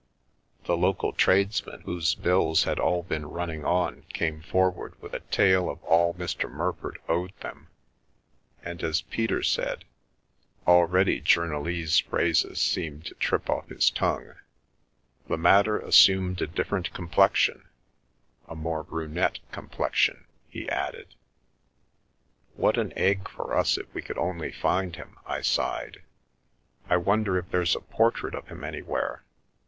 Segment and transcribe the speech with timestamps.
[0.65, 5.69] The local tradesmen whose bills had all been running on came forward with a tale
[5.69, 6.49] of all" Mr.
[6.51, 7.67] Murford" owed them,
[8.63, 9.85] and, as Peter A Flutter in Fleet Street said—
[10.67, 14.33] already journalese phrases seemed to trip off his tongue
[15.29, 17.67] —"the matter assumed a different complexion—
[18.49, 21.13] a more brunette complexion," he added.
[22.55, 26.01] "What an egg for us if we could only find him!" I sighed."
[26.89, 29.21] I wonder if there's a portrait of him any where.